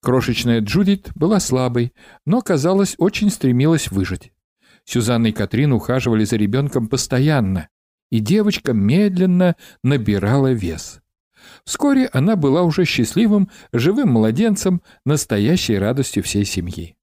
Крошечная 0.00 0.60
Джудит 0.60 1.10
была 1.14 1.40
слабой, 1.40 1.92
но, 2.24 2.40
казалось, 2.40 2.94
очень 2.98 3.30
стремилась 3.30 3.90
выжить. 3.90 4.32
Сюзанна 4.84 5.28
и 5.28 5.32
Катрин 5.32 5.72
ухаживали 5.72 6.24
за 6.24 6.36
ребенком 6.36 6.88
постоянно, 6.88 7.68
и 8.10 8.20
девочка 8.20 8.72
медленно 8.72 9.56
набирала 9.82 10.52
вес. 10.52 11.00
Вскоре 11.64 12.08
она 12.12 12.36
была 12.36 12.62
уже 12.62 12.84
счастливым, 12.84 13.50
живым 13.72 14.10
младенцем, 14.10 14.82
настоящей 15.04 15.78
радостью 15.78 16.22
всей 16.22 16.44
семьи. 16.44 16.96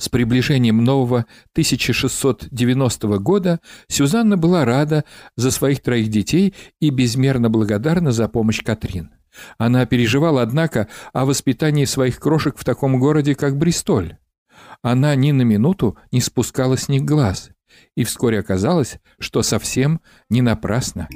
С 0.00 0.08
приближением 0.08 0.84
нового 0.84 1.26
1690 1.52 3.18
года 3.18 3.60
Сюзанна 3.88 4.36
была 4.36 4.64
рада 4.64 5.04
за 5.36 5.50
своих 5.50 5.82
троих 5.82 6.08
детей 6.08 6.54
и 6.80 6.90
безмерно 6.90 7.50
благодарна 7.50 8.12
за 8.12 8.28
помощь 8.28 8.62
Катрин. 8.62 9.10
Она 9.58 9.86
переживала, 9.86 10.42
однако, 10.42 10.88
о 11.12 11.24
воспитании 11.24 11.84
своих 11.84 12.20
крошек 12.20 12.56
в 12.56 12.64
таком 12.64 13.00
городе, 13.00 13.34
как 13.34 13.56
Бристоль. 13.56 14.16
Она 14.82 15.14
ни 15.16 15.32
на 15.32 15.42
минуту 15.42 15.98
не 16.12 16.20
спускала 16.20 16.76
с 16.76 16.88
них 16.88 17.02
глаз, 17.02 17.50
и 17.96 18.04
вскоре 18.04 18.38
оказалось, 18.38 18.98
что 19.18 19.42
совсем 19.42 20.00
не 20.30 20.42
напрасно. 20.42 21.08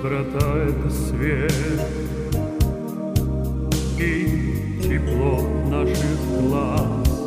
Доброта— 0.00 0.56
это 0.68 0.90
свет 0.90 1.52
и 3.98 4.80
тепло 4.80 5.40
наших 5.66 6.20
глаз, 6.40 7.18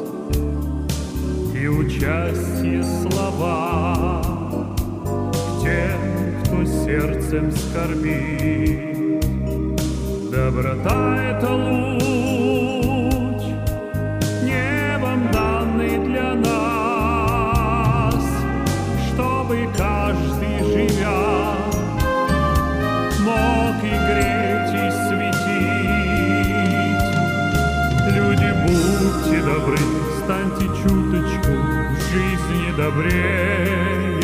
и 1.54 1.68
участие 1.68 2.82
слова 2.84 4.22
тем, 5.62 6.00
кто 6.44 6.66
сердцем 6.66 7.52
скорбит. 7.52 8.41
Добрее, 32.82 34.22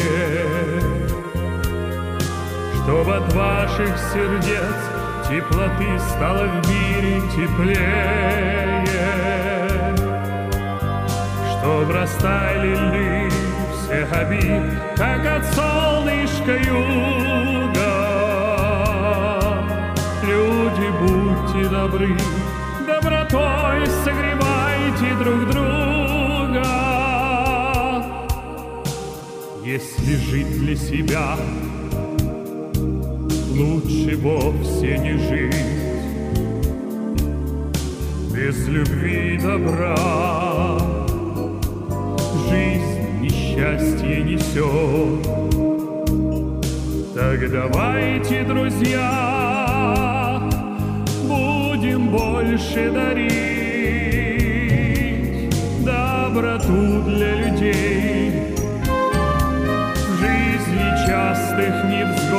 Чтоб 2.74 3.08
от 3.10 3.34
ваших 3.34 3.98
сердец 4.12 4.76
теплоты 5.30 6.00
стало 6.00 6.46
в 6.48 6.70
мире 6.70 7.22
теплее, 7.36 8.86
Чтоб 11.52 11.90
растаяли 11.94 12.76
ли 12.94 13.30
всех 13.74 14.12
обид, 14.14 14.64
как 14.96 15.26
от 15.26 15.46
солнышка 15.54 16.56
юга, 16.58 17.94
люди, 20.24 20.88
будьте 21.02 21.70
добры, 21.70 22.18
добротой 22.88 23.86
согревайте 24.04 25.16
друг 25.24 25.50
друга. 25.52 25.87
Если 29.68 30.16
жить 30.16 30.60
для 30.60 30.78
себя, 30.78 31.36
лучше 33.54 34.16
вовсе 34.16 34.98
не 34.98 35.18
жить. 35.18 35.54
Без 38.34 38.66
любви 38.70 39.36
и 39.36 39.38
добра 39.38 39.98
жизнь 42.50 43.20
несчастье 43.20 44.24
несет. 44.24 45.22
Так 47.14 47.52
давайте, 47.52 48.44
друзья, 48.44 49.10
будем 51.28 52.08
больше 52.08 52.90
дарить 52.90 53.28
доброту 55.84 57.02
для 57.04 57.36
людей 57.36 58.27
частых 61.18 61.74
невзгод. 61.86 62.38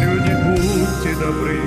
Люди, 0.00 0.34
будьте 0.44 1.12
добры, 1.20 1.60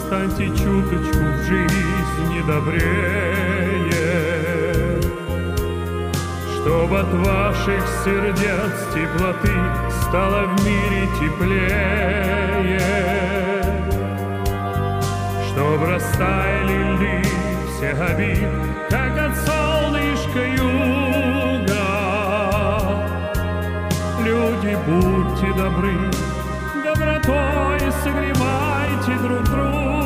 станьте 0.00 0.46
чуточку 0.48 1.18
в 1.18 1.42
жизни 1.46 2.40
добрее, 2.46 3.92
Чтоб 6.54 6.92
от 6.92 7.12
ваших 7.26 7.82
сердец 8.04 8.74
теплоты 8.92 9.56
стало 10.02 10.40
в 10.46 10.66
мире 10.66 11.02
теплее, 11.20 12.80
Чтоб 15.48 15.78
растаяли 15.88 16.76
льды 16.94 17.22
всех 17.76 17.96
обид, 18.10 18.50
как 18.90 19.12
от 19.18 19.34
солнышка 19.36 20.42
юг. 20.60 20.71
Будьте 25.42 25.58
добры, 25.58 25.92
добротой 26.84 27.80
согревайте 28.02 29.18
друг 29.22 29.42
друга. 29.44 30.01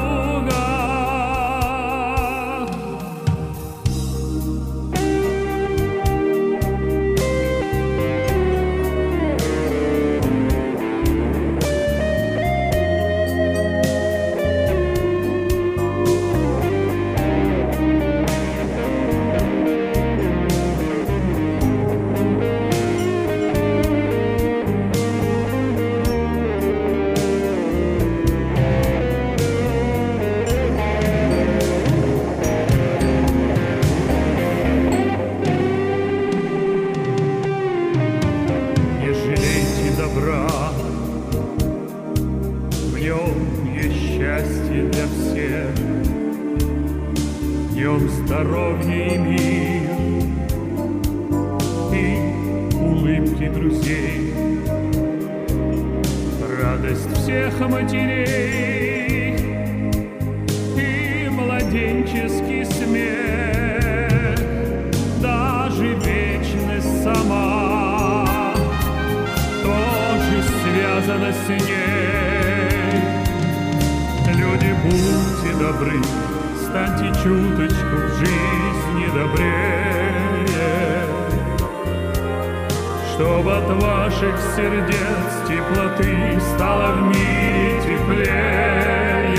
Нем 47.86 48.08
здоровье 48.08 49.14
и 49.14 49.18
мир, 49.18 49.90
и 51.92 52.74
улыбки 52.74 53.48
друзей, 53.48 54.34
радость 56.60 57.12
всех 57.16 57.60
матерей. 57.60 59.36
И 60.76 61.28
младенческий 61.30 62.64
смех, 62.64 64.34
даже 65.22 65.94
вечность 65.94 67.04
сама. 67.04 68.52
Тоже 69.62 70.42
связано 70.64 71.32
с 71.32 71.48
ней. 71.48 71.86
Люди, 74.34 74.74
будьте 74.82 75.52
добры, 75.56 76.00
станьте 76.68 77.08
чуточку 77.22 77.96
в 77.96 78.18
жизни 78.18 79.06
добрее, 79.14 80.46
Чтоб 83.12 83.48
от 83.48 83.82
ваших 83.82 84.36
сердец 84.54 85.28
теплоты 85.48 86.40
стало 86.54 86.92
в 86.92 87.02
мире 87.02 87.80
теплее, 87.82 89.36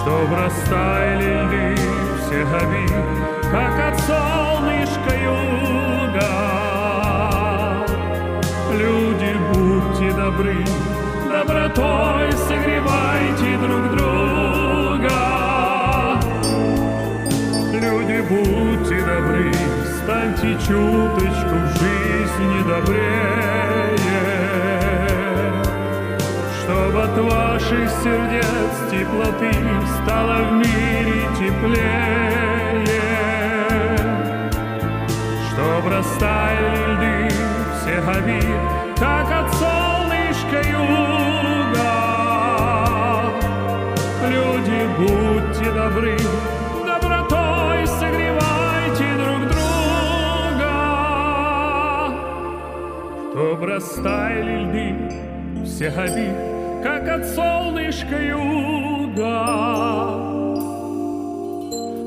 Чтоб 0.00 0.26
растаяли 0.32 1.30
льды 1.44 1.76
всех 2.20 2.48
обид, 2.62 2.92
как 3.50 3.74
от 3.88 3.96
солнышка 4.00 5.12
юга. 5.22 6.32
Люди, 8.72 9.30
будьте 9.52 10.08
добры, 10.12 10.64
добротой 11.32 12.30
согревайте 12.32 13.56
друг 13.56 13.96
друга. 13.96 15.20
Люди, 17.72 18.20
будьте 18.28 19.00
добры, 19.00 19.52
станьте 20.02 20.52
чуточку 20.66 21.56
в 21.56 21.68
жизни 21.80 22.62
добрее, 22.68 23.96
Чтоб 26.60 26.96
от 26.96 27.18
ваших 27.18 27.90
сердец 28.02 28.72
теплоты 28.90 29.52
стало 30.02 30.36
в 30.44 30.52
мире 30.52 31.22
теплее. 31.38 32.42
Чтоб 35.48 35.82
растаяли 35.90 36.92
льды 36.92 37.34
всех 37.80 38.08
обид, 38.16 38.81
будьте 44.98 45.70
добры, 45.72 46.16
добротой 46.84 47.86
согревайте 47.86 49.06
друг 49.16 49.40
друга. 49.50 50.74
Чтоб 53.30 53.62
растаяли 53.64 54.64
льды 54.64 54.94
всех 55.64 55.98
обид, 55.98 56.36
как 56.82 57.08
от 57.08 57.26
солнышка 57.26 58.16
юга. 58.20 59.46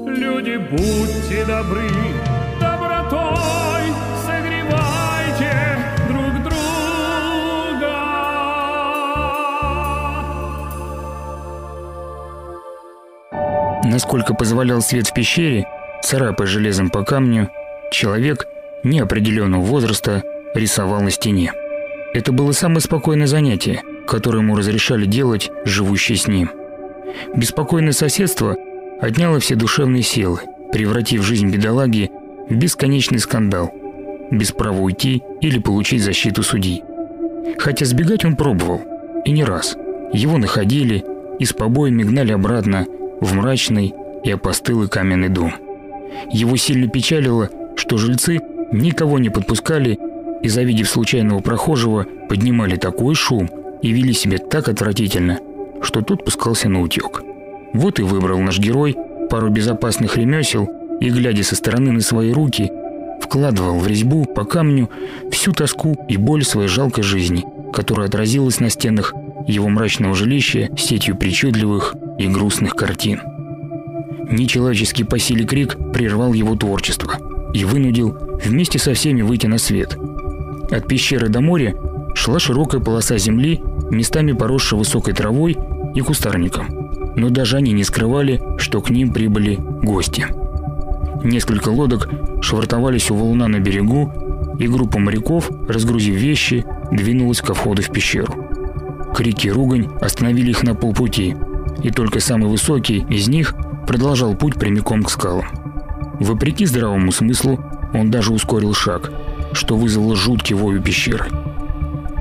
Люди, 0.07 0.57
будьте 0.57 1.45
добры, 1.45 1.89
добротой 2.59 3.44
Насколько 13.95 14.33
позволял 14.33 14.81
свет 14.81 15.07
в 15.07 15.13
пещере, 15.13 15.67
царапая 16.03 16.47
железом 16.47 16.89
по 16.89 17.05
камню, 17.05 17.49
человек 17.93 18.45
неопределенного 18.83 19.61
возраста 19.61 20.21
рисовал 20.53 20.99
на 20.99 21.11
стене. 21.11 21.53
Это 22.13 22.33
было 22.33 22.51
самое 22.51 22.81
спокойное 22.81 23.25
занятие, 23.25 23.83
которое 24.05 24.39
ему 24.39 24.57
разрешали 24.57 25.05
делать 25.05 25.49
живущие 25.63 26.17
с 26.17 26.27
ним. 26.27 26.51
Беспокойное 27.37 27.93
соседство 27.93 28.57
отняло 28.99 29.39
все 29.39 29.55
душевные 29.55 30.03
силы, 30.03 30.41
превратив 30.73 31.23
жизнь 31.23 31.47
бедолаги 31.49 32.11
в 32.49 32.53
бесконечный 32.53 33.19
скандал, 33.19 33.71
без 34.29 34.51
права 34.51 34.81
уйти 34.81 35.23
или 35.39 35.57
получить 35.57 36.03
защиту 36.03 36.43
судьи. 36.43 36.83
Хотя 37.59 37.85
сбегать 37.85 38.25
он 38.25 38.35
пробовал, 38.35 38.81
и 39.23 39.31
не 39.31 39.45
раз. 39.45 39.77
Его 40.11 40.37
находили 40.37 41.05
и 41.39 41.45
с 41.45 41.53
побоями 41.53 42.03
гнали 42.03 42.33
обратно 42.33 42.87
в 43.21 43.33
мрачный 43.33 43.93
и 44.23 44.31
опостылый 44.31 44.89
каменный 44.89 45.29
дом. 45.29 45.53
Его 46.31 46.55
сильно 46.57 46.87
печалило, 46.87 47.49
что 47.75 47.97
жильцы 47.97 48.39
никого 48.71 49.19
не 49.19 49.29
подпускали 49.29 49.99
и, 50.41 50.47
завидев 50.47 50.89
случайного 50.89 51.39
прохожего, 51.41 52.05
поднимали 52.29 52.75
такой 52.75 53.15
шум 53.15 53.49
и 53.81 53.91
вели 53.91 54.13
себя 54.13 54.37
так 54.37 54.67
отвратительно, 54.67 55.39
что 55.81 56.01
тот 56.01 56.23
пускался 56.25 56.69
на 56.69 56.81
утек. 56.81 57.23
Вот 57.73 57.99
и 57.99 58.03
выбрал 58.03 58.39
наш 58.39 58.59
герой 58.59 58.95
пару 59.29 59.49
безопасных 59.49 60.17
ремесел 60.17 60.69
и, 60.99 61.09
глядя 61.09 61.43
со 61.43 61.55
стороны 61.55 61.91
на 61.91 62.01
свои 62.01 62.31
руки, 62.31 62.71
вкладывал 63.21 63.79
в 63.79 63.87
резьбу 63.87 64.25
по 64.25 64.45
камню 64.45 64.89
всю 65.31 65.51
тоску 65.51 65.95
и 66.07 66.17
боль 66.17 66.43
своей 66.43 66.69
жалкой 66.69 67.03
жизни, 67.03 67.43
которая 67.73 68.07
отразилась 68.07 68.59
на 68.59 68.69
стенах 68.69 69.13
его 69.47 69.67
мрачного 69.69 70.15
жилища 70.15 70.69
сетью 70.77 71.15
причудливых 71.15 71.95
и 72.17 72.27
грустных 72.27 72.75
картин. 72.75 73.21
Нечеловеческий 74.29 75.05
по 75.05 75.19
силе 75.19 75.45
крик 75.45 75.77
прервал 75.93 76.33
его 76.33 76.55
творчество 76.55 77.17
и 77.53 77.63
вынудил 77.63 78.17
вместе 78.43 78.79
со 78.79 78.93
всеми 78.93 79.21
выйти 79.21 79.47
на 79.47 79.57
свет. 79.57 79.97
От 80.71 80.87
пещеры 80.87 81.29
до 81.29 81.41
моря 81.41 81.75
шла 82.15 82.39
широкая 82.39 82.81
полоса 82.81 83.17
земли, 83.17 83.61
местами 83.91 84.31
поросшая 84.31 84.79
высокой 84.79 85.13
травой 85.13 85.57
и 85.93 86.01
кустарником. 86.01 86.67
Но 87.15 87.29
даже 87.29 87.57
они 87.57 87.71
не 87.71 87.83
скрывали, 87.83 88.41
что 88.57 88.81
к 88.81 88.89
ним 88.89 89.13
прибыли 89.13 89.55
гости. 89.55 90.25
Несколько 91.23 91.69
лодок 91.69 92.09
швартовались 92.41 93.09
у 93.11 93.15
валуна 93.15 93.47
на 93.47 93.59
берегу, 93.59 94.11
и 94.59 94.67
группа 94.67 94.99
моряков, 94.99 95.49
разгрузив 95.67 96.15
вещи, 96.15 96.65
двинулась 96.91 97.41
ко 97.41 97.53
входу 97.53 97.81
в 97.81 97.91
пещеру. 97.91 98.33
Крики 99.15 99.47
и 99.47 99.51
ругань 99.51 99.87
остановили 100.01 100.51
их 100.51 100.63
на 100.63 100.75
полпути, 100.75 101.35
и 101.83 101.91
только 101.91 102.19
самый 102.19 102.49
высокий 102.49 103.05
из 103.09 103.27
них 103.27 103.55
продолжал 103.87 104.35
путь 104.35 104.55
прямиком 104.55 105.03
к 105.03 105.09
скалам. 105.09 105.45
Вопреки 106.19 106.65
здравому 106.65 107.11
смыслу, 107.11 107.59
он 107.93 108.11
даже 108.11 108.33
ускорил 108.33 108.73
шаг, 108.73 109.11
что 109.53 109.75
вызвало 109.75 110.15
жуткий 110.15 110.55
вой 110.55 110.77
у 110.77 110.81
пещеры. 110.81 111.25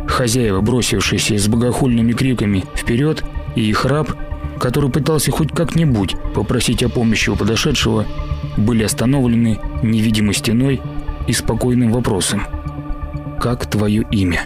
Хозяева, 0.07 0.61
бросившиеся 0.61 1.39
с 1.39 1.49
богохульными 1.49 2.13
криками 2.13 2.65
вперед, 2.75 3.25
и 3.55 3.63
их 3.63 3.85
раб, 3.85 4.11
который 4.59 4.91
пытался 4.91 5.31
хоть 5.31 5.51
как-нибудь 5.51 6.17
попросить 6.35 6.83
о 6.83 6.89
помощи 6.89 7.31
у 7.31 7.37
подошедшего, 7.37 8.07
были 8.57 8.85
остановлены 8.85 9.59
невидимой 9.83 10.35
стеной 10.35 10.81
и 11.27 11.33
спокойным 11.33 11.93
вопросом 11.93 12.43
«Как 13.41 13.67
твое 13.67 14.05
имя?». 14.11 14.43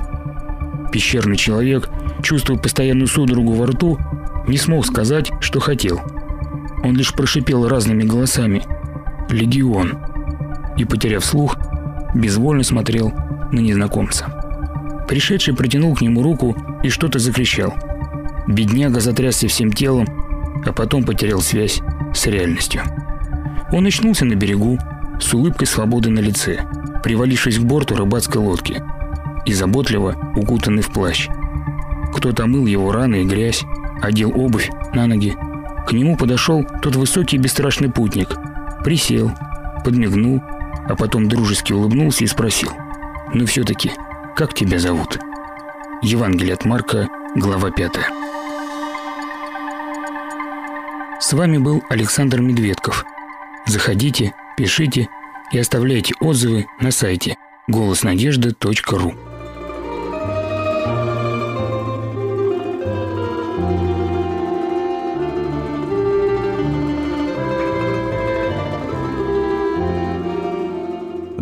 Пещерный 0.92 1.36
человек, 1.36 1.90
чувствуя 2.22 2.58
постоянную 2.58 3.08
судорогу 3.08 3.52
во 3.52 3.66
рту, 3.66 3.98
не 4.48 4.56
смог 4.56 4.86
сказать, 4.86 5.30
что 5.40 5.60
хотел. 5.60 6.00
Он 6.82 6.96
лишь 6.96 7.12
прошипел 7.12 7.68
разными 7.68 8.02
голосами 8.02 8.62
«Легион» 9.28 9.98
и, 10.76 10.84
потеряв 10.84 11.24
слух, 11.24 11.56
безвольно 12.14 12.62
смотрел 12.62 13.12
на 13.52 13.60
незнакомца. 13.60 14.26
Пришедший 15.08 15.54
протянул 15.54 15.94
к 15.94 16.00
нему 16.00 16.22
руку 16.22 16.56
и 16.82 16.88
что-то 16.88 17.18
закричал. 17.18 17.74
Бедняга 18.46 19.00
затрясся 19.00 19.48
всем 19.48 19.72
телом, 19.72 20.06
а 20.64 20.72
потом 20.72 21.04
потерял 21.04 21.40
связь 21.40 21.80
с 22.14 22.26
реальностью. 22.26 22.82
Он 23.72 23.86
очнулся 23.86 24.24
на 24.24 24.34
берегу 24.34 24.78
с 25.20 25.34
улыбкой 25.34 25.66
свободы 25.66 26.10
на 26.10 26.20
лице, 26.20 26.60
привалившись 27.02 27.58
к 27.58 27.62
борту 27.62 27.96
рыбацкой 27.96 28.42
лодки 28.42 28.82
и 29.44 29.52
заботливо 29.52 30.32
укутанный 30.36 30.82
в 30.82 30.90
плащ. 30.90 31.28
Кто-то 32.14 32.46
мыл 32.46 32.66
его 32.66 32.92
раны 32.92 33.22
и 33.22 33.26
грязь, 33.26 33.64
одел 34.02 34.32
обувь 34.34 34.70
на 34.92 35.06
ноги. 35.06 35.34
К 35.86 35.92
нему 35.92 36.16
подошел 36.16 36.64
тот 36.82 36.96
высокий 36.96 37.38
бесстрашный 37.38 37.90
путник, 37.90 38.28
присел, 38.84 39.30
подмигнул, 39.84 40.42
а 40.88 40.94
потом 40.96 41.28
дружески 41.28 41.72
улыбнулся 41.72 42.24
и 42.24 42.26
спросил. 42.26 42.70
«Ну 43.34 43.46
все-таки, 43.46 43.92
как 44.36 44.54
тебя 44.54 44.78
зовут?» 44.78 45.18
Евангелие 46.02 46.54
от 46.54 46.64
Марка, 46.64 47.08
глава 47.34 47.70
5. 47.70 47.92
С 51.20 51.32
вами 51.32 51.58
был 51.58 51.82
Александр 51.90 52.40
Медведков. 52.40 53.04
Заходите, 53.66 54.32
пишите 54.56 55.08
и 55.52 55.58
оставляйте 55.58 56.14
отзывы 56.20 56.66
на 56.80 56.92
сайте 56.92 57.36
голоснадежды.ру. 57.66 59.27